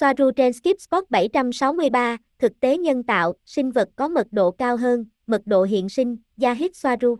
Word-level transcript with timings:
Soaru 0.00 0.30
trên 0.30 0.52
Skip 0.52 0.80
Spot 0.80 1.10
763, 1.10 2.16
thực 2.38 2.60
tế 2.60 2.78
nhân 2.78 3.02
tạo, 3.02 3.34
sinh 3.44 3.70
vật 3.70 3.88
có 3.96 4.08
mật 4.08 4.26
độ 4.30 4.50
cao 4.50 4.76
hơn, 4.76 5.04
mật 5.26 5.42
độ 5.46 5.62
hiện 5.62 5.88
sinh, 5.88 6.16
Yahid 6.40 6.70
Soaru. 6.74 7.16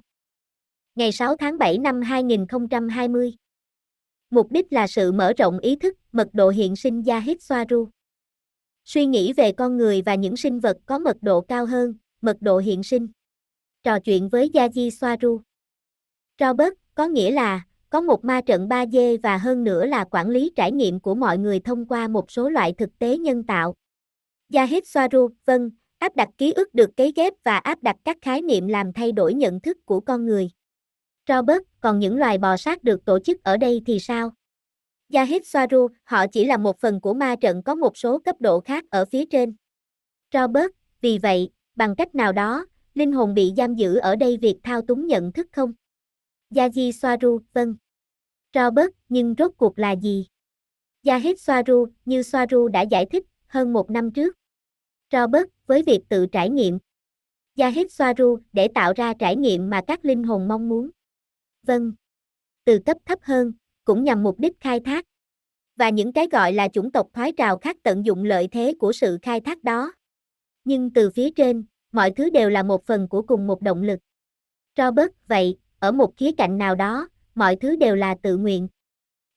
Ngày 0.94 1.12
6 1.12 1.36
tháng 1.36 1.58
7 1.58 1.78
năm 1.78 2.02
2020. 2.02 3.34
Mục 4.30 4.52
đích 4.52 4.72
là 4.72 4.86
sự 4.86 5.12
mở 5.12 5.32
rộng 5.38 5.58
ý 5.58 5.76
thức, 5.76 5.98
mật 6.12 6.28
độ 6.32 6.48
hiện 6.48 6.76
sinh 6.76 7.02
Yahid 7.06 7.36
Soaru. 7.40 7.88
Suy 8.84 9.06
nghĩ 9.06 9.32
về 9.32 9.52
con 9.52 9.76
người 9.76 10.02
và 10.02 10.14
những 10.14 10.36
sinh 10.36 10.60
vật 10.60 10.76
có 10.86 10.98
mật 10.98 11.16
độ 11.20 11.40
cao 11.40 11.66
hơn, 11.66 11.94
mật 12.20 12.36
độ 12.40 12.58
hiện 12.58 12.82
sinh. 12.82 13.08
Trò 13.82 13.98
chuyện 13.98 14.28
với 14.28 14.50
Yaji 14.54 14.90
Soaru. 14.90 15.40
Robert, 16.40 16.74
có 16.94 17.06
nghĩa 17.06 17.30
là, 17.30 17.64
có 17.91 18.00
một 18.00 18.25
ma 18.25 18.41
trận 18.41 18.68
3D 18.68 19.18
và 19.23 19.38
hơn 19.38 19.64
nữa 19.64 19.86
là 19.86 20.04
quản 20.04 20.29
lý 20.29 20.52
trải 20.56 20.73
nghiệm 20.73 21.00
của 21.00 21.14
mọi 21.14 21.38
người 21.38 21.61
thông 21.61 21.86
qua 21.86 22.09
một 22.09 22.30
số 22.30 22.48
loại 22.48 22.73
thực 22.79 22.98
tế 22.98 23.18
nhân 23.18 23.45
tạo. 23.45 23.74
Yahid 24.52 24.83
Soaru, 24.84 25.28
vâng, 25.45 25.70
áp 25.98 26.16
đặt 26.16 26.28
ký 26.38 26.52
ức 26.52 26.74
được 26.74 26.91
cấy 26.97 27.12
ghép 27.16 27.33
và 27.45 27.59
áp 27.59 27.83
đặt 27.83 27.97
các 28.05 28.16
khái 28.23 28.42
niệm 28.42 28.69
làm 28.69 28.92
thay 28.92 29.12
đổi 29.12 29.34
nhận 29.34 29.61
thức 29.61 29.78
của 29.84 30.00
con 30.00 30.27
người. 30.27 30.50
Robert, 31.28 31.62
còn 31.80 31.98
những 31.98 32.16
loài 32.16 32.38
bò 32.38 32.56
sát 32.56 32.84
được 32.84 33.05
tổ 33.05 33.19
chức 33.19 33.42
ở 33.45 33.56
đây 33.56 33.83
thì 33.87 33.98
sao? 34.00 34.33
Yahid 35.12 35.42
Soaru, 35.45 35.88
họ 36.05 36.27
chỉ 36.27 36.45
là 36.45 36.56
một 36.56 36.80
phần 36.80 37.00
của 37.00 37.14
ma 37.14 37.36
trận 37.41 37.62
có 37.62 37.75
một 37.75 37.97
số 37.97 38.19
cấp 38.19 38.36
độ 38.41 38.61
khác 38.61 38.84
ở 38.91 39.05
phía 39.05 39.25
trên. 39.27 39.55
Robert, 40.34 40.70
vì 41.00 41.19
vậy, 41.19 41.50
bằng 41.77 41.97
cách 41.97 42.14
nào 42.14 42.33
đó, 42.33 42.66
linh 42.95 43.12
hồn 43.12 43.34
bị 43.34 43.52
giam 43.56 43.75
giữ 43.75 43.97
ở 43.97 44.16
đây 44.16 44.36
việc 44.36 44.56
thao 44.62 44.83
túng 44.83 45.06
nhận 45.06 45.33
thức 45.33 45.47
không? 45.52 45.72
Yaji 46.55 46.92
Soaru, 46.92 47.41
vâng. 47.52 47.75
Robert, 48.54 48.90
nhưng 49.09 49.34
rốt 49.38 49.52
cuộc 49.56 49.78
là 49.78 49.92
gì? 49.92 50.27
Yahid 51.04 51.41
Soaru, 51.41 51.86
như 52.04 52.22
Soaru 52.22 52.68
đã 52.68 52.82
giải 52.82 53.06
thích, 53.06 53.24
hơn 53.46 53.72
một 53.72 53.91
năm 53.91 54.12
trước. 54.12 54.36
Robert, 55.12 55.46
với 55.66 55.82
việc 55.82 56.00
tự 56.08 56.27
trải 56.27 56.50
nghiệm. 56.50 56.78
Yahid 57.56 57.92
Soaru, 57.92 58.38
để 58.52 58.69
tạo 58.75 58.92
ra 58.97 59.14
trải 59.19 59.36
nghiệm 59.36 59.70
mà 59.70 59.80
các 59.86 60.05
linh 60.05 60.22
hồn 60.22 60.48
mong 60.48 60.69
muốn. 60.69 60.91
Vâng. 61.62 61.92
Từ 62.64 62.78
cấp 62.86 62.97
thấp 63.05 63.19
hơn, 63.22 63.52
cũng 63.84 64.05
nhằm 64.05 64.22
mục 64.22 64.38
đích 64.38 64.60
khai 64.60 64.80
thác. 64.80 65.05
Và 65.77 65.88
những 65.88 66.12
cái 66.12 66.28
gọi 66.32 66.53
là 66.53 66.69
chủng 66.69 66.92
tộc 66.92 67.06
thoái 67.12 67.32
trào 67.32 67.58
khác 67.58 67.77
tận 67.82 68.06
dụng 68.06 68.25
lợi 68.25 68.48
thế 68.53 68.75
của 68.78 68.92
sự 68.92 69.19
khai 69.22 69.41
thác 69.41 69.64
đó. 69.64 69.92
Nhưng 70.64 70.91
từ 70.92 71.10
phía 71.10 71.30
trên, 71.30 71.64
mọi 71.92 72.10
thứ 72.10 72.30
đều 72.30 72.50
là 72.50 72.62
một 72.62 72.86
phần 72.86 73.08
của 73.08 73.22
cùng 73.22 73.47
một 73.47 73.62
động 73.62 73.82
lực. 73.82 74.00
Robert, 74.77 75.10
vậy, 75.28 75.58
ở 75.78 75.92
một 75.92 76.16
khía 76.16 76.30
cạnh 76.32 76.58
nào 76.58 76.75
đó, 76.75 77.08
mọi 77.34 77.56
thứ 77.56 77.77
đều 77.77 77.97
là 77.97 78.17
tự 78.23 78.36
nguyện. 78.36 78.69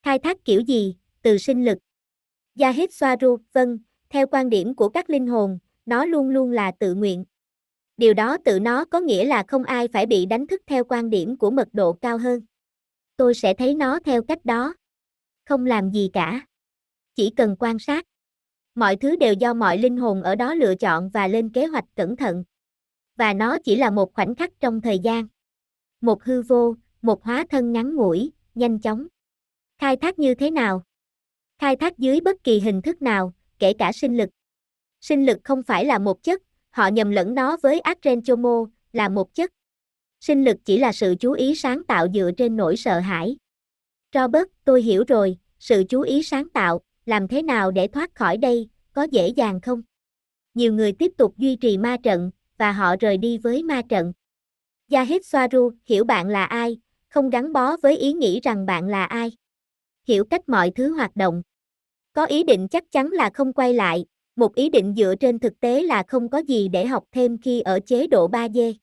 Khai 0.03 0.19
thác 0.19 0.45
kiểu 0.45 0.61
gì, 0.61 0.95
từ 1.21 1.37
sinh 1.37 1.65
lực. 1.65 1.77
Yahid 2.59 2.89
Swaru, 2.89 3.37
vâng, 3.53 3.77
theo 4.09 4.27
quan 4.27 4.49
điểm 4.49 4.75
của 4.75 4.89
các 4.89 5.09
linh 5.09 5.27
hồn, 5.27 5.59
nó 5.85 6.05
luôn 6.05 6.29
luôn 6.29 6.51
là 6.51 6.71
tự 6.79 6.93
nguyện. 6.95 7.25
Điều 7.97 8.13
đó 8.13 8.37
tự 8.45 8.59
nó 8.59 8.85
có 8.85 8.99
nghĩa 8.99 9.25
là 9.25 9.43
không 9.47 9.63
ai 9.63 9.87
phải 9.87 10.05
bị 10.05 10.25
đánh 10.25 10.47
thức 10.47 10.61
theo 10.67 10.83
quan 10.83 11.09
điểm 11.09 11.37
của 11.37 11.51
mật 11.51 11.67
độ 11.73 11.93
cao 11.93 12.17
hơn. 12.17 12.41
Tôi 13.17 13.33
sẽ 13.33 13.53
thấy 13.53 13.75
nó 13.75 13.99
theo 13.99 14.23
cách 14.23 14.45
đó. 14.45 14.73
Không 15.45 15.65
làm 15.65 15.91
gì 15.91 16.09
cả. 16.13 16.45
Chỉ 17.15 17.29
cần 17.29 17.55
quan 17.59 17.79
sát. 17.79 18.05
Mọi 18.75 18.95
thứ 18.95 19.15
đều 19.15 19.33
do 19.33 19.53
mọi 19.53 19.77
linh 19.77 19.97
hồn 19.97 20.23
ở 20.23 20.35
đó 20.35 20.53
lựa 20.53 20.75
chọn 20.75 21.09
và 21.09 21.27
lên 21.27 21.49
kế 21.49 21.65
hoạch 21.65 21.85
cẩn 21.95 22.15
thận. 22.15 22.43
Và 23.15 23.33
nó 23.33 23.57
chỉ 23.63 23.75
là 23.75 23.89
một 23.89 24.13
khoảnh 24.13 24.35
khắc 24.35 24.59
trong 24.59 24.81
thời 24.81 24.99
gian. 24.99 25.27
Một 26.01 26.23
hư 26.23 26.41
vô, 26.41 26.75
một 27.03 27.23
hóa 27.23 27.45
thân 27.49 27.71
ngắn 27.71 27.95
ngủi, 27.95 28.31
nhanh 28.55 28.79
chóng. 28.79 29.07
Khai 29.77 29.97
thác 29.97 30.19
như 30.19 30.35
thế 30.35 30.51
nào? 30.51 30.83
Khai 31.59 31.75
thác 31.75 31.97
dưới 31.97 32.21
bất 32.21 32.43
kỳ 32.43 32.59
hình 32.59 32.81
thức 32.81 33.01
nào, 33.01 33.33
kể 33.59 33.73
cả 33.73 33.91
sinh 33.91 34.17
lực. 34.17 34.29
Sinh 35.01 35.25
lực 35.25 35.39
không 35.43 35.63
phải 35.63 35.85
là 35.85 35.99
một 35.99 36.23
chất, 36.23 36.41
họ 36.69 36.87
nhầm 36.87 37.11
lẫn 37.11 37.33
nó 37.33 37.57
với 37.63 37.79
Argenchomo, 37.79 38.65
là 38.93 39.09
một 39.09 39.33
chất. 39.33 39.51
Sinh 40.19 40.43
lực 40.43 40.57
chỉ 40.65 40.77
là 40.77 40.91
sự 40.91 41.15
chú 41.19 41.31
ý 41.31 41.55
sáng 41.55 41.83
tạo 41.83 42.07
dựa 42.13 42.31
trên 42.37 42.55
nỗi 42.55 42.77
sợ 42.77 42.99
hãi. 42.99 43.37
Robert, 44.13 44.47
tôi 44.65 44.81
hiểu 44.81 45.03
rồi, 45.07 45.37
sự 45.59 45.83
chú 45.89 46.01
ý 46.01 46.23
sáng 46.23 46.49
tạo, 46.49 46.81
làm 47.05 47.27
thế 47.27 47.41
nào 47.41 47.71
để 47.71 47.87
thoát 47.87 48.15
khỏi 48.15 48.37
đây, 48.37 48.69
có 48.93 49.03
dễ 49.03 49.27
dàng 49.27 49.61
không? 49.61 49.81
Nhiều 50.53 50.73
người 50.73 50.91
tiếp 50.91 51.11
tục 51.17 51.37
duy 51.37 51.55
trì 51.55 51.77
ma 51.77 51.97
trận, 52.03 52.31
và 52.57 52.71
họ 52.71 52.95
rời 52.99 53.17
đi 53.17 53.37
với 53.37 53.63
ma 53.63 53.81
trận. 53.89 54.13
Yahid 54.91 55.21
Swaru, 55.21 55.71
hiểu 55.85 56.03
bạn 56.03 56.27
là 56.27 56.45
ai, 56.45 56.77
không 57.13 57.29
gắn 57.29 57.53
bó 57.53 57.77
với 57.77 57.97
ý 57.97 58.13
nghĩ 58.13 58.39
rằng 58.43 58.65
bạn 58.65 58.87
là 58.87 59.05
ai. 59.05 59.31
Hiểu 60.07 60.25
cách 60.25 60.49
mọi 60.49 60.71
thứ 60.71 60.93
hoạt 60.93 61.15
động. 61.15 61.41
Có 62.13 62.25
ý 62.25 62.43
định 62.43 62.67
chắc 62.67 62.91
chắn 62.91 63.07
là 63.07 63.29
không 63.33 63.53
quay 63.53 63.73
lại, 63.73 64.05
một 64.35 64.55
ý 64.55 64.69
định 64.69 64.93
dựa 64.97 65.15
trên 65.19 65.39
thực 65.39 65.59
tế 65.59 65.83
là 65.83 66.03
không 66.07 66.29
có 66.29 66.37
gì 66.37 66.67
để 66.67 66.85
học 66.85 67.03
thêm 67.11 67.37
khi 67.37 67.61
ở 67.61 67.79
chế 67.85 68.07
độ 68.07 68.27
3D. 68.27 68.73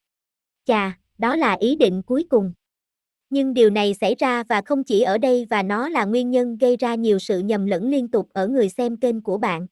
Chà, 0.65 0.99
đó 1.19 1.37
là 1.37 1.57
ý 1.61 1.77
định 1.77 2.03
cuối 2.03 2.27
cùng. 2.31 2.53
Nhưng 3.31 3.55
điều 3.55 3.71
này 3.71 3.95
xảy 3.95 4.15
ra 4.15 4.43
và 4.43 4.63
không 4.63 4.85
chỉ 4.85 5.01
ở 5.03 5.19
đây 5.19 5.47
và 5.51 5.63
nó 5.63 5.89
là 5.89 6.05
nguyên 6.05 6.31
nhân 6.31 6.59
gây 6.59 6.77
ra 6.77 6.95
nhiều 6.95 7.19
sự 7.19 7.39
nhầm 7.39 7.67
lẫn 7.67 7.91
liên 7.91 8.09
tục 8.09 8.29
ở 8.33 8.49
người 8.49 8.69
xem 8.69 8.97
kênh 8.97 9.23
của 9.23 9.39
bạn. 9.39 9.67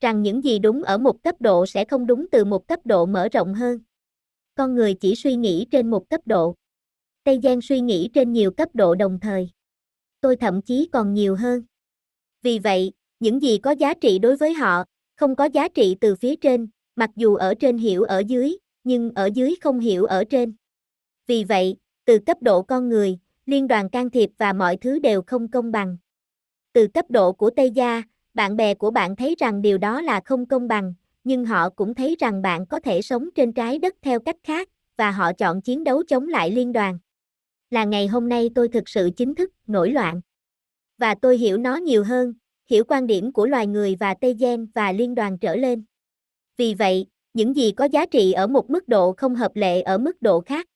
Rằng 0.00 0.22
những 0.22 0.44
gì 0.44 0.58
đúng 0.58 0.82
ở 0.82 0.98
một 0.98 1.22
cấp 1.22 1.34
độ 1.40 1.66
sẽ 1.66 1.84
không 1.84 2.06
đúng 2.06 2.26
từ 2.30 2.44
một 2.44 2.68
cấp 2.68 2.80
độ 2.84 3.06
mở 3.06 3.28
rộng 3.32 3.54
hơn. 3.54 3.78
Con 4.54 4.74
người 4.74 4.94
chỉ 4.94 5.14
suy 5.14 5.36
nghĩ 5.36 5.66
trên 5.70 5.90
một 5.90 6.08
cấp 6.08 6.20
độ. 6.26 6.54
Tây 7.24 7.40
Giang 7.42 7.60
suy 7.60 7.80
nghĩ 7.80 8.08
trên 8.14 8.32
nhiều 8.32 8.50
cấp 8.50 8.68
độ 8.74 8.94
đồng 8.94 9.18
thời. 9.20 9.50
Tôi 10.20 10.36
thậm 10.36 10.62
chí 10.62 10.88
còn 10.92 11.14
nhiều 11.14 11.36
hơn. 11.36 11.62
Vì 12.42 12.58
vậy, 12.58 12.92
những 13.20 13.42
gì 13.42 13.58
có 13.58 13.70
giá 13.70 13.94
trị 13.94 14.18
đối 14.18 14.36
với 14.36 14.54
họ, 14.54 14.84
không 15.16 15.36
có 15.36 15.44
giá 15.44 15.68
trị 15.68 15.96
từ 16.00 16.16
phía 16.16 16.36
trên, 16.36 16.68
mặc 16.96 17.10
dù 17.16 17.34
ở 17.34 17.54
trên 17.54 17.78
hiểu 17.78 18.02
ở 18.02 18.22
dưới, 18.26 18.56
nhưng 18.84 19.10
ở 19.14 19.26
dưới 19.34 19.54
không 19.60 19.80
hiểu 19.80 20.04
ở 20.04 20.24
trên. 20.24 20.54
Vì 21.26 21.44
vậy, 21.44 21.76
từ 22.04 22.18
cấp 22.18 22.36
độ 22.40 22.62
con 22.62 22.88
người, 22.88 23.18
liên 23.46 23.68
đoàn 23.68 23.90
can 23.90 24.10
thiệp 24.10 24.30
và 24.38 24.52
mọi 24.52 24.76
thứ 24.76 24.98
đều 24.98 25.22
không 25.22 25.48
công 25.48 25.72
bằng. 25.72 25.96
Từ 26.72 26.86
cấp 26.86 27.04
độ 27.08 27.32
của 27.32 27.50
Tây 27.50 27.70
Gia, 27.70 28.02
bạn 28.34 28.56
bè 28.56 28.74
của 28.74 28.90
bạn 28.90 29.16
thấy 29.16 29.34
rằng 29.38 29.62
điều 29.62 29.78
đó 29.78 30.00
là 30.00 30.20
không 30.24 30.46
công 30.46 30.68
bằng, 30.68 30.94
nhưng 31.24 31.44
họ 31.44 31.70
cũng 31.70 31.94
thấy 31.94 32.16
rằng 32.18 32.42
bạn 32.42 32.66
có 32.66 32.80
thể 32.80 33.02
sống 33.02 33.28
trên 33.34 33.52
trái 33.52 33.78
đất 33.78 33.94
theo 34.02 34.20
cách 34.20 34.36
khác, 34.42 34.68
và 34.96 35.10
họ 35.10 35.32
chọn 35.32 35.62
chiến 35.62 35.84
đấu 35.84 36.02
chống 36.08 36.28
lại 36.28 36.50
liên 36.50 36.72
đoàn. 36.72 36.98
Là 37.72 37.84
ngày 37.84 38.06
hôm 38.06 38.28
nay 38.28 38.50
tôi 38.54 38.68
thực 38.68 38.88
sự 38.88 39.10
chính 39.16 39.34
thức 39.34 39.50
nổi 39.66 39.90
loạn. 39.90 40.20
Và 40.98 41.14
tôi 41.14 41.38
hiểu 41.38 41.56
nó 41.56 41.76
nhiều 41.76 42.04
hơn, 42.04 42.34
hiểu 42.70 42.84
quan 42.88 43.06
điểm 43.06 43.32
của 43.32 43.46
loài 43.46 43.66
người 43.66 43.96
và 44.00 44.14
Tây 44.14 44.34
Gen 44.34 44.66
và 44.74 44.92
liên 44.92 45.14
đoàn 45.14 45.38
trở 45.38 45.56
lên. 45.56 45.84
Vì 46.56 46.74
vậy, 46.74 47.06
những 47.34 47.56
gì 47.56 47.72
có 47.72 47.84
giá 47.84 48.06
trị 48.06 48.32
ở 48.32 48.46
một 48.46 48.70
mức 48.70 48.88
độ 48.88 49.12
không 49.16 49.34
hợp 49.34 49.56
lệ 49.56 49.82
ở 49.82 49.98
mức 49.98 50.22
độ 50.22 50.40
khác. 50.40 50.66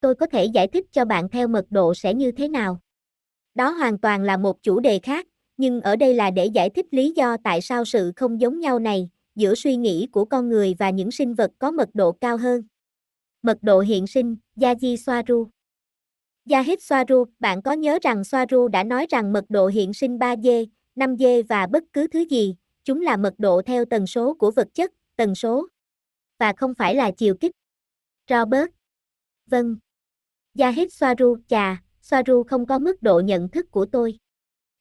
Tôi 0.00 0.14
có 0.14 0.26
thể 0.26 0.44
giải 0.44 0.68
thích 0.68 0.86
cho 0.92 1.04
bạn 1.04 1.28
theo 1.28 1.48
mật 1.48 1.64
độ 1.70 1.94
sẽ 1.94 2.14
như 2.14 2.32
thế 2.32 2.48
nào. 2.48 2.80
Đó 3.54 3.70
hoàn 3.70 3.98
toàn 3.98 4.22
là 4.22 4.36
một 4.36 4.62
chủ 4.62 4.80
đề 4.80 4.98
khác, 4.98 5.26
nhưng 5.56 5.80
ở 5.80 5.96
đây 5.96 6.14
là 6.14 6.30
để 6.30 6.46
giải 6.46 6.70
thích 6.70 6.86
lý 6.90 7.12
do 7.16 7.36
tại 7.44 7.60
sao 7.60 7.84
sự 7.84 8.12
không 8.16 8.40
giống 8.40 8.60
nhau 8.60 8.78
này 8.78 9.10
giữa 9.34 9.54
suy 9.54 9.76
nghĩ 9.76 10.06
của 10.12 10.24
con 10.24 10.48
người 10.48 10.74
và 10.78 10.90
những 10.90 11.10
sinh 11.10 11.34
vật 11.34 11.50
có 11.58 11.70
mật 11.70 11.88
độ 11.94 12.12
cao 12.12 12.36
hơn. 12.36 12.62
Mật 13.42 13.58
độ 13.62 13.80
hiện 13.80 14.06
sinh, 14.06 14.36
Yaji 14.56 14.96
Swaru 14.96 15.46
Yahid 16.50 16.78
Swaru, 16.78 17.24
bạn 17.40 17.62
có 17.62 17.72
nhớ 17.72 17.98
rằng 18.02 18.22
Swaru 18.22 18.68
đã 18.68 18.84
nói 18.84 19.06
rằng 19.10 19.32
mật 19.32 19.44
độ 19.48 19.66
hiện 19.66 19.94
sinh 19.94 20.18
3D, 20.18 20.66
5D 20.96 21.42
và 21.48 21.66
bất 21.66 21.84
cứ 21.92 22.06
thứ 22.06 22.20
gì, 22.30 22.56
chúng 22.84 23.02
là 23.02 23.16
mật 23.16 23.34
độ 23.38 23.62
theo 23.66 23.84
tần 23.84 24.06
số 24.06 24.34
của 24.34 24.50
vật 24.50 24.68
chất, 24.74 24.92
tần 25.16 25.34
số, 25.34 25.68
và 26.38 26.52
không 26.56 26.74
phải 26.74 26.94
là 26.94 27.10
chiều 27.10 27.34
kích. 27.40 27.52
Robert 28.30 28.68
Vâng. 29.46 29.76
Yahid 30.58 30.88
Swaru, 30.88 31.36
chà, 31.48 31.82
Swaru 32.02 32.44
không 32.44 32.66
có 32.66 32.78
mức 32.78 33.02
độ 33.02 33.20
nhận 33.20 33.48
thức 33.48 33.70
của 33.70 33.86
tôi. 33.86 34.18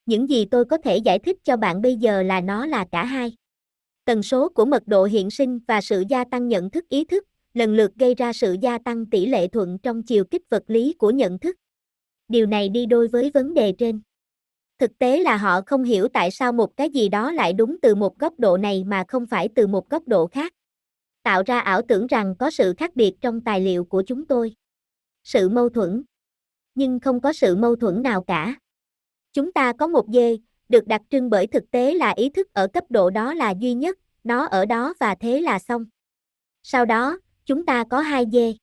Những 0.06 0.30
gì 0.30 0.46
tôi 0.46 0.66
có 0.66 0.78
thể 0.78 0.98
giải 0.98 1.20
thích 1.20 1.38
cho 1.44 1.58
bạn 1.58 1.82
bây 1.82 1.96
giờ 1.96 2.24
là 2.24 2.42
nó 2.42 2.66
là 2.66 2.86
cả 2.92 3.06
hai. 3.06 3.36
Tần 4.06 4.24
số 4.24 4.50
của 4.50 4.66
mật 4.66 4.84
độ 4.88 5.06
hiện 5.06 5.32
sinh 5.32 5.60
và 5.68 5.82
sự 5.82 6.04
gia 6.10 6.24
tăng 6.24 6.48
nhận 6.48 6.70
thức 6.70 6.90
ý 6.90 7.06
thức, 7.06 7.24
lần 7.56 7.76
lượt 7.76 7.92
gây 7.96 8.16
ra 8.16 8.34
sự 8.34 8.58
gia 8.62 8.78
tăng 8.78 9.06
tỷ 9.06 9.26
lệ 9.26 9.48
thuận 9.48 9.78
trong 9.84 10.04
chiều 10.04 10.24
kích 10.26 10.42
vật 10.50 10.64
lý 10.68 10.94
của 10.94 11.12
nhận 11.12 11.40
thức. 11.40 11.56
Điều 12.28 12.46
này 12.46 12.70
đi 12.70 12.86
đôi 12.86 13.08
với 13.08 13.32
vấn 13.34 13.54
đề 13.54 13.72
trên. 13.72 14.02
Thực 14.80 15.00
tế 15.00 15.20
là 15.20 15.38
họ 15.38 15.62
không 15.66 15.84
hiểu 15.84 16.08
tại 16.08 16.32
sao 16.32 16.52
một 16.52 16.78
cái 16.78 16.90
gì 16.90 17.10
đó 17.10 17.32
lại 17.32 17.54
đúng 17.54 17.78
từ 17.82 17.96
một 17.96 18.20
góc 18.20 18.34
độ 18.40 18.58
này 18.58 18.84
mà 18.84 19.04
không 19.08 19.26
phải 19.26 19.50
từ 19.56 19.68
một 19.68 19.90
góc 19.90 20.08
độ 20.08 20.28
khác. 20.28 20.54
Tạo 21.24 21.44
ra 21.46 21.60
ảo 21.60 21.82
tưởng 21.82 22.08
rằng 22.08 22.36
có 22.40 22.52
sự 22.52 22.74
khác 22.78 22.96
biệt 22.96 23.14
trong 23.22 23.42
tài 23.42 23.62
liệu 23.62 23.86
của 23.86 24.04
chúng 24.08 24.26
tôi. 24.26 24.56
Sự 25.24 25.50
mâu 25.50 25.70
thuẫn. 25.70 26.04
Nhưng 26.76 27.00
không 27.00 27.22
có 27.22 27.34
sự 27.34 27.56
mâu 27.56 27.76
thuẫn 27.76 28.02
nào 28.02 28.24
cả. 28.24 28.56
Chúng 29.34 29.52
ta 29.52 29.74
có 29.74 29.88
một 29.88 30.06
dê, 30.14 30.38
được 30.70 30.88
đặc 30.88 31.02
trưng 31.10 31.30
bởi 31.30 31.48
thực 31.48 31.72
tế 31.72 31.94
là 31.94 32.12
ý 32.12 32.30
thức 32.30 32.54
ở 32.54 32.68
cấp 32.68 32.84
độ 32.90 33.10
đó 33.10 33.34
là 33.34 33.54
duy 33.60 33.74
nhất, 33.74 34.00
nó 34.24 34.46
ở 34.46 34.66
đó 34.66 34.94
và 35.00 35.16
thế 35.16 35.42
là 35.42 35.60
xong. 35.60 35.86
Sau 36.64 36.86
đó, 36.86 37.20
chúng 37.46 37.66
ta 37.66 37.84
có 37.90 38.00
hai 38.00 38.26
dê. 38.32 38.54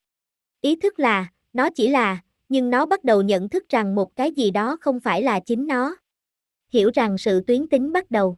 Ý 0.60 0.76
thức 0.76 0.98
là, 0.98 1.30
nó 1.52 1.70
chỉ 1.70 1.88
là, 1.88 2.20
nhưng 2.48 2.70
nó 2.70 2.86
bắt 2.86 3.04
đầu 3.04 3.22
nhận 3.22 3.48
thức 3.48 3.68
rằng 3.68 3.94
một 3.94 4.16
cái 4.16 4.32
gì 4.32 4.50
đó 4.50 4.76
không 4.80 5.00
phải 5.00 5.22
là 5.22 5.40
chính 5.40 5.66
nó. 5.66 5.96
Hiểu 6.68 6.90
rằng 6.94 7.18
sự 7.18 7.40
tuyến 7.46 7.68
tính 7.68 7.92
bắt 7.92 8.10
đầu. 8.10 8.36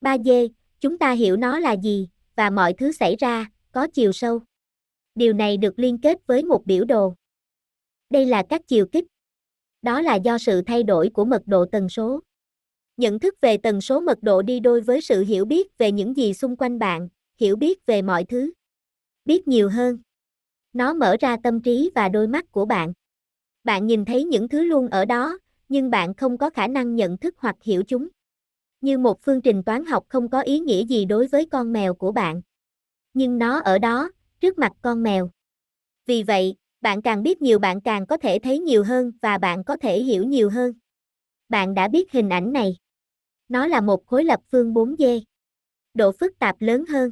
3D, 0.00 0.48
chúng 0.80 0.98
ta 0.98 1.12
hiểu 1.12 1.36
nó 1.36 1.58
là 1.58 1.72
gì, 1.72 2.08
và 2.36 2.50
mọi 2.50 2.72
thứ 2.72 2.92
xảy 2.92 3.16
ra, 3.16 3.50
có 3.72 3.86
chiều 3.86 4.12
sâu. 4.12 4.40
Điều 5.14 5.32
này 5.32 5.56
được 5.56 5.78
liên 5.78 5.98
kết 5.98 6.26
với 6.26 6.44
một 6.44 6.66
biểu 6.66 6.84
đồ. 6.84 7.14
Đây 8.10 8.26
là 8.26 8.42
các 8.48 8.68
chiều 8.68 8.86
kích. 8.86 9.04
Đó 9.82 10.00
là 10.00 10.14
do 10.14 10.38
sự 10.38 10.62
thay 10.62 10.82
đổi 10.82 11.10
của 11.14 11.24
mật 11.24 11.42
độ 11.46 11.64
tần 11.72 11.88
số. 11.88 12.20
Nhận 12.96 13.18
thức 13.18 13.34
về 13.40 13.56
tần 13.56 13.80
số 13.80 14.00
mật 14.00 14.22
độ 14.22 14.42
đi 14.42 14.60
đôi 14.60 14.80
với 14.80 15.00
sự 15.00 15.24
hiểu 15.24 15.44
biết 15.44 15.78
về 15.78 15.92
những 15.92 16.16
gì 16.16 16.34
xung 16.34 16.56
quanh 16.56 16.78
bạn, 16.78 17.08
hiểu 17.36 17.56
biết 17.56 17.86
về 17.86 18.02
mọi 18.02 18.24
thứ. 18.24 18.50
Biết 19.24 19.48
nhiều 19.48 19.68
hơn. 19.68 19.98
Nó 20.72 20.94
mở 20.94 21.16
ra 21.20 21.36
tâm 21.42 21.62
trí 21.62 21.90
và 21.94 22.08
đôi 22.08 22.28
mắt 22.28 22.52
của 22.52 22.64
bạn. 22.64 22.92
Bạn 23.64 23.86
nhìn 23.86 24.04
thấy 24.04 24.24
những 24.24 24.48
thứ 24.48 24.64
luôn 24.64 24.88
ở 24.88 25.04
đó, 25.04 25.38
nhưng 25.68 25.90
bạn 25.90 26.14
không 26.14 26.38
có 26.38 26.50
khả 26.50 26.66
năng 26.66 26.96
nhận 26.96 27.18
thức 27.18 27.34
hoặc 27.38 27.56
hiểu 27.62 27.82
chúng. 27.88 28.08
Như 28.80 28.98
một 28.98 29.22
phương 29.22 29.40
trình 29.40 29.62
toán 29.62 29.84
học 29.84 30.04
không 30.08 30.28
có 30.28 30.40
ý 30.40 30.60
nghĩa 30.60 30.84
gì 30.84 31.04
đối 31.04 31.26
với 31.26 31.46
con 31.46 31.72
mèo 31.72 31.94
của 31.94 32.12
bạn. 32.12 32.42
Nhưng 33.14 33.38
nó 33.38 33.60
ở 33.60 33.78
đó, 33.78 34.10
trước 34.40 34.58
mặt 34.58 34.72
con 34.82 35.02
mèo. 35.02 35.30
Vì 36.06 36.22
vậy, 36.22 36.56
bạn 36.80 37.02
càng 37.02 37.22
biết 37.22 37.42
nhiều 37.42 37.58
bạn 37.58 37.80
càng 37.80 38.06
có 38.06 38.16
thể 38.16 38.38
thấy 38.38 38.58
nhiều 38.58 38.84
hơn 38.84 39.12
và 39.22 39.38
bạn 39.38 39.64
có 39.64 39.76
thể 39.76 40.02
hiểu 40.02 40.24
nhiều 40.24 40.50
hơn. 40.50 40.72
Bạn 41.48 41.74
đã 41.74 41.88
biết 41.88 42.12
hình 42.12 42.28
ảnh 42.28 42.52
này. 42.52 42.76
Nó 43.48 43.66
là 43.66 43.80
một 43.80 44.06
khối 44.06 44.24
lập 44.24 44.40
phương 44.50 44.74
4D. 44.74 45.20
Độ 45.94 46.12
phức 46.12 46.38
tạp 46.38 46.56
lớn 46.60 46.84
hơn. 46.86 47.10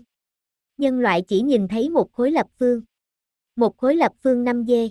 Nhân 0.80 1.00
loại 1.00 1.22
chỉ 1.22 1.40
nhìn 1.40 1.68
thấy 1.68 1.90
một 1.90 2.12
khối 2.12 2.30
lập 2.30 2.46
phương. 2.58 2.82
Một 3.56 3.76
khối 3.76 3.96
lập 3.96 4.12
phương 4.22 4.44
5D. 4.44 4.90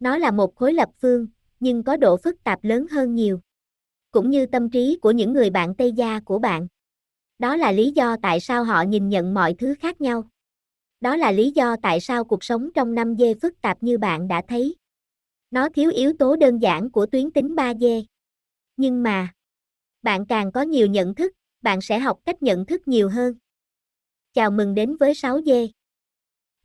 Nó 0.00 0.18
là 0.18 0.30
một 0.30 0.54
khối 0.54 0.72
lập 0.72 0.88
phương, 1.00 1.26
nhưng 1.60 1.82
có 1.82 1.96
độ 1.96 2.16
phức 2.16 2.44
tạp 2.44 2.64
lớn 2.64 2.86
hơn 2.90 3.14
nhiều. 3.14 3.40
Cũng 4.10 4.30
như 4.30 4.46
tâm 4.46 4.70
trí 4.70 4.98
của 5.02 5.10
những 5.10 5.32
người 5.32 5.50
bạn 5.50 5.74
Tây 5.74 5.92
Gia 5.92 6.20
của 6.20 6.38
bạn. 6.38 6.66
Đó 7.38 7.56
là 7.56 7.72
lý 7.72 7.90
do 7.90 8.16
tại 8.22 8.40
sao 8.40 8.64
họ 8.64 8.82
nhìn 8.82 9.08
nhận 9.08 9.34
mọi 9.34 9.54
thứ 9.54 9.74
khác 9.80 10.00
nhau. 10.00 10.24
Đó 11.00 11.16
là 11.16 11.32
lý 11.32 11.50
do 11.50 11.76
tại 11.82 12.00
sao 12.00 12.24
cuộc 12.24 12.44
sống 12.44 12.68
trong 12.74 12.94
5D 12.94 13.34
phức 13.42 13.60
tạp 13.60 13.82
như 13.82 13.98
bạn 13.98 14.28
đã 14.28 14.42
thấy. 14.48 14.76
Nó 15.50 15.68
thiếu 15.68 15.90
yếu 15.90 16.12
tố 16.18 16.36
đơn 16.36 16.58
giản 16.58 16.90
của 16.90 17.06
tuyến 17.06 17.30
tính 17.30 17.54
3D. 17.54 18.04
Nhưng 18.76 19.02
mà, 19.02 19.32
bạn 20.02 20.26
càng 20.26 20.52
có 20.52 20.62
nhiều 20.62 20.86
nhận 20.86 21.14
thức, 21.14 21.32
bạn 21.62 21.80
sẽ 21.80 21.98
học 21.98 22.18
cách 22.24 22.42
nhận 22.42 22.66
thức 22.66 22.88
nhiều 22.88 23.08
hơn. 23.08 23.34
Chào 24.36 24.50
mừng 24.50 24.74
đến 24.74 24.96
với 24.96 25.12
6D. 25.12 25.68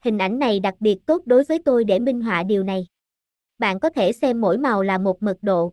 Hình 0.04 0.18
ảnh 0.18 0.40
này 0.40 0.60
đặc 0.60 0.76
biệt 0.80 0.98
tốt 1.06 1.22
đối 1.26 1.44
với 1.44 1.60
tôi 1.66 1.84
để 1.84 2.00
minh 2.00 2.22
họa 2.22 2.44
điều 2.44 2.64
này. 2.64 2.88
Bạn 3.58 3.80
có 3.80 3.90
thể 3.90 4.12
xem 4.12 4.42
mỗi 4.42 4.58
màu 4.58 4.84
là 4.84 4.98
một 4.98 5.24
mật 5.24 5.38
độ. 5.42 5.72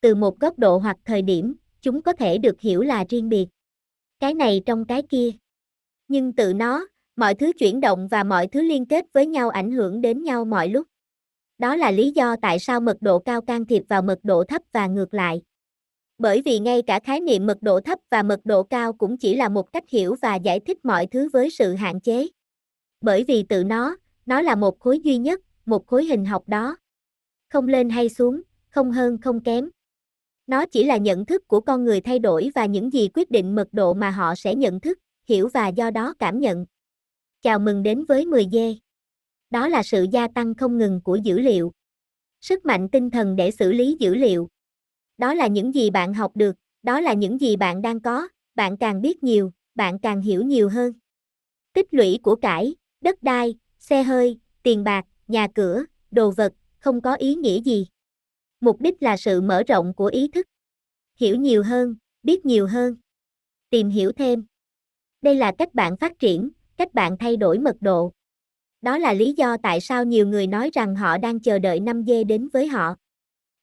Từ 0.00 0.14
một 0.14 0.40
góc 0.40 0.58
độ 0.58 0.78
hoặc 0.78 0.96
thời 1.04 1.22
điểm, 1.22 1.54
chúng 1.80 2.02
có 2.02 2.12
thể 2.12 2.38
được 2.38 2.60
hiểu 2.60 2.82
là 2.82 3.04
riêng 3.08 3.28
biệt. 3.28 3.46
Cái 4.20 4.34
này 4.34 4.62
trong 4.66 4.84
cái 4.84 5.02
kia. 5.02 5.30
Nhưng 6.08 6.32
tự 6.32 6.52
nó, 6.52 6.86
mọi 7.16 7.34
thứ 7.34 7.52
chuyển 7.58 7.80
động 7.80 8.08
và 8.08 8.24
mọi 8.24 8.46
thứ 8.46 8.62
liên 8.62 8.86
kết 8.86 9.04
với 9.12 9.26
nhau 9.26 9.50
ảnh 9.50 9.70
hưởng 9.70 10.00
đến 10.00 10.22
nhau 10.22 10.44
mọi 10.44 10.68
lúc. 10.68 10.86
Đó 11.58 11.76
là 11.76 11.90
lý 11.90 12.10
do 12.10 12.36
tại 12.42 12.58
sao 12.58 12.80
mật 12.80 12.96
độ 13.00 13.18
cao 13.18 13.42
can 13.42 13.64
thiệp 13.64 13.82
vào 13.88 14.02
mật 14.02 14.18
độ 14.22 14.44
thấp 14.44 14.62
và 14.72 14.86
ngược 14.86 15.14
lại. 15.14 15.42
Bởi 16.20 16.42
vì 16.42 16.58
ngay 16.58 16.82
cả 16.82 17.00
khái 17.00 17.20
niệm 17.20 17.46
mật 17.46 17.62
độ 17.62 17.80
thấp 17.80 17.98
và 18.10 18.22
mật 18.22 18.40
độ 18.44 18.62
cao 18.62 18.92
cũng 18.92 19.16
chỉ 19.16 19.36
là 19.36 19.48
một 19.48 19.72
cách 19.72 19.84
hiểu 19.88 20.16
và 20.22 20.36
giải 20.36 20.60
thích 20.60 20.84
mọi 20.84 21.06
thứ 21.06 21.28
với 21.32 21.50
sự 21.50 21.74
hạn 21.74 22.00
chế. 22.00 22.26
Bởi 23.00 23.24
vì 23.24 23.42
tự 23.42 23.64
nó, 23.64 23.96
nó 24.26 24.42
là 24.42 24.54
một 24.54 24.80
khối 24.80 25.00
duy 25.00 25.18
nhất, 25.18 25.40
một 25.66 25.86
khối 25.86 26.04
hình 26.04 26.24
học 26.24 26.48
đó. 26.48 26.76
Không 27.48 27.68
lên 27.68 27.90
hay 27.90 28.08
xuống, 28.08 28.42
không 28.68 28.92
hơn 28.92 29.18
không 29.18 29.40
kém. 29.40 29.70
Nó 30.46 30.66
chỉ 30.66 30.84
là 30.84 30.96
nhận 30.96 31.26
thức 31.26 31.48
của 31.48 31.60
con 31.60 31.84
người 31.84 32.00
thay 32.00 32.18
đổi 32.18 32.50
và 32.54 32.66
những 32.66 32.92
gì 32.92 33.08
quyết 33.14 33.30
định 33.30 33.54
mật 33.54 33.68
độ 33.72 33.94
mà 33.94 34.10
họ 34.10 34.34
sẽ 34.34 34.54
nhận 34.54 34.80
thức, 34.80 34.98
hiểu 35.28 35.48
và 35.48 35.68
do 35.68 35.90
đó 35.90 36.14
cảm 36.18 36.40
nhận. 36.40 36.66
Chào 37.42 37.58
mừng 37.58 37.82
đến 37.82 38.04
với 38.04 38.24
10G. 38.24 38.76
Đó 39.50 39.68
là 39.68 39.82
sự 39.82 40.06
gia 40.12 40.28
tăng 40.28 40.54
không 40.54 40.78
ngừng 40.78 41.00
của 41.04 41.16
dữ 41.16 41.38
liệu. 41.38 41.72
Sức 42.40 42.64
mạnh 42.66 42.88
tinh 42.88 43.10
thần 43.10 43.36
để 43.36 43.50
xử 43.50 43.72
lý 43.72 43.96
dữ 44.00 44.14
liệu. 44.14 44.48
Đó 45.20 45.34
là 45.34 45.46
những 45.46 45.74
gì 45.74 45.90
bạn 45.90 46.14
học 46.14 46.32
được, 46.34 46.56
đó 46.82 47.00
là 47.00 47.12
những 47.12 47.40
gì 47.40 47.56
bạn 47.56 47.82
đang 47.82 48.00
có, 48.00 48.28
bạn 48.54 48.76
càng 48.76 49.02
biết 49.02 49.22
nhiều, 49.22 49.52
bạn 49.74 49.98
càng 49.98 50.20
hiểu 50.20 50.42
nhiều 50.42 50.68
hơn. 50.68 50.92
Tích 51.72 51.94
lũy 51.94 52.18
của 52.22 52.36
cải, 52.36 52.74
đất 53.00 53.22
đai, 53.22 53.54
xe 53.78 54.02
hơi, 54.02 54.38
tiền 54.62 54.84
bạc, 54.84 55.04
nhà 55.28 55.46
cửa, 55.54 55.84
đồ 56.10 56.30
vật, 56.30 56.52
không 56.78 57.00
có 57.00 57.14
ý 57.14 57.34
nghĩa 57.34 57.60
gì. 57.60 57.86
Mục 58.60 58.80
đích 58.80 59.02
là 59.02 59.16
sự 59.16 59.40
mở 59.40 59.62
rộng 59.62 59.94
của 59.94 60.06
ý 60.06 60.28
thức. 60.28 60.46
Hiểu 61.16 61.36
nhiều 61.36 61.62
hơn, 61.62 61.96
biết 62.22 62.46
nhiều 62.46 62.66
hơn. 62.66 62.96
Tìm 63.70 63.88
hiểu 63.88 64.12
thêm. 64.12 64.44
Đây 65.22 65.34
là 65.34 65.52
cách 65.58 65.74
bạn 65.74 65.96
phát 65.96 66.18
triển, 66.18 66.50
cách 66.76 66.94
bạn 66.94 67.16
thay 67.18 67.36
đổi 67.36 67.58
mật 67.58 67.76
độ. 67.80 68.12
Đó 68.82 68.98
là 68.98 69.12
lý 69.12 69.32
do 69.32 69.56
tại 69.62 69.80
sao 69.80 70.04
nhiều 70.04 70.26
người 70.26 70.46
nói 70.46 70.70
rằng 70.72 70.96
họ 70.96 71.18
đang 71.18 71.40
chờ 71.40 71.58
đợi 71.58 71.80
5G 71.80 72.26
đến 72.26 72.48
với 72.52 72.66
họ. 72.66 72.96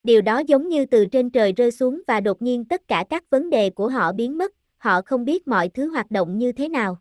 Điều 0.08 0.22
đó 0.22 0.42
giống 0.48 0.68
như 0.68 0.86
từ 0.86 1.06
trên 1.06 1.30
trời 1.30 1.54
rơi 1.54 1.72
xuống 1.72 2.02
và 2.08 2.20
đột 2.20 2.42
nhiên 2.42 2.66
tất 2.66 2.88
cả 2.88 3.06
các 3.10 3.30
vấn 3.30 3.50
đề 3.50 3.70
của 3.70 3.90
họ 3.90 4.14
biến 4.14 4.38
mất, 4.38 4.54
họ 4.78 5.02
không 5.02 5.26
biết 5.26 5.48
mọi 5.48 5.70
thứ 5.70 5.88
hoạt 5.88 6.12
động 6.12 6.38
như 6.38 6.52
thế 6.52 6.70
nào. 6.70 6.98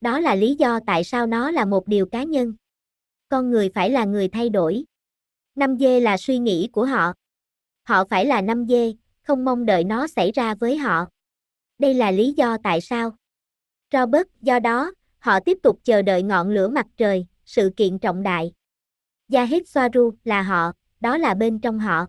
Đó 0.00 0.20
là 0.20 0.34
lý 0.34 0.54
do 0.54 0.80
tại 0.86 1.04
sao 1.04 1.26
nó 1.26 1.50
là 1.50 1.64
một 1.64 1.88
điều 1.88 2.06
cá 2.06 2.22
nhân. 2.22 2.54
Con 3.28 3.50
người 3.50 3.70
phải 3.74 3.90
là 3.90 4.04
người 4.04 4.28
thay 4.28 4.48
đổi. 4.48 4.84
Năm 5.54 5.78
dê 5.78 6.00
là 6.00 6.16
suy 6.16 6.38
nghĩ 6.38 6.68
của 6.72 6.84
họ. 6.84 7.12
Họ 7.82 8.04
phải 8.04 8.26
là 8.26 8.40
năm 8.40 8.66
dê, 8.68 8.92
không 9.22 9.44
mong 9.44 9.66
đợi 9.66 9.84
nó 9.84 10.06
xảy 10.06 10.32
ra 10.32 10.54
với 10.54 10.76
họ. 10.76 11.06
Đây 11.78 11.94
là 11.94 12.10
lý 12.10 12.32
do 12.32 12.56
tại 12.62 12.80
sao. 12.80 13.16
Robert, 13.92 14.26
do 14.42 14.58
đó, 14.58 14.92
họ 15.18 15.40
tiếp 15.40 15.58
tục 15.62 15.78
chờ 15.84 16.02
đợi 16.02 16.22
ngọn 16.22 16.50
lửa 16.50 16.68
mặt 16.68 16.86
trời, 16.96 17.26
sự 17.44 17.70
kiện 17.76 17.98
trọng 17.98 18.22
đại. 18.22 18.52
Yahid 19.32 19.62
Soaru 19.66 20.10
là 20.24 20.42
họ, 20.42 20.72
đó 21.00 21.16
là 21.16 21.34
bên 21.34 21.58
trong 21.58 21.78
họ. 21.78 22.06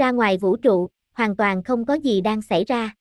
Ra 0.00 0.10
ngoài 0.10 0.38
vũ 0.38 0.56
trụ, 0.56 0.88
hoàn 1.12 1.36
toàn 1.36 1.62
không 1.62 1.84
có 1.84 1.94
gì 1.94 2.20
đang 2.20 2.42
xảy 2.42 2.64
ra. 2.64 2.94